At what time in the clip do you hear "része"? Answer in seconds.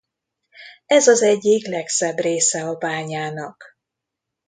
2.17-2.67